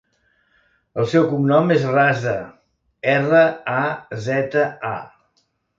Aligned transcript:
El 1.03 1.07
seu 1.11 1.27
cognom 1.33 1.75
és 1.77 1.85
Raza: 1.97 2.35
erra, 3.15 3.45
a, 3.79 3.81
zeta, 4.31 4.67
a. 4.97 5.43